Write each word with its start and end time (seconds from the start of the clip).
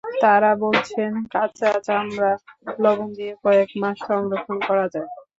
তাঁরা 0.21 0.51
বলছেন, 0.63 1.11
কাঁচা 1.33 1.71
চামড়া 1.87 2.31
লবণ 2.83 3.09
দিয়ে 3.17 3.33
কয়েক 3.43 3.69
মাস 3.81 3.97
সংরক্ষণ 4.07 4.57
করা 4.67 4.85
যায়। 4.93 5.09